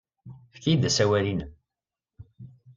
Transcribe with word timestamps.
Efk-iyi-d 0.53 0.87
asawal-nnem. 0.89 1.51